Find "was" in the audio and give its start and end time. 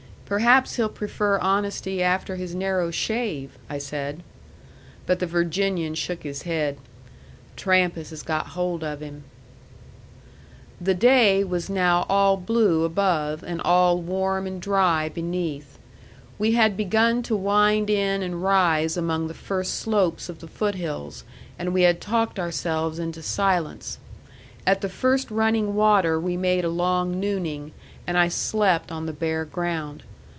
11.43-11.69